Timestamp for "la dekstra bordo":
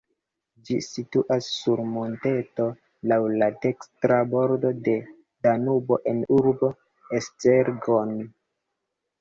3.43-4.73